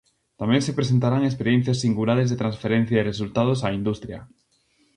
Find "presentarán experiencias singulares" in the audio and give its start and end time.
0.79-2.27